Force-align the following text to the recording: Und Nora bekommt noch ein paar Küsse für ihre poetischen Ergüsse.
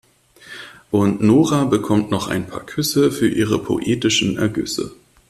Und 0.89 1.21
Nora 1.21 1.65
bekommt 1.65 2.09
noch 2.09 2.27
ein 2.27 2.47
paar 2.47 2.65
Küsse 2.65 3.11
für 3.11 3.27
ihre 3.29 3.59
poetischen 3.61 4.35
Ergüsse. 4.35 4.95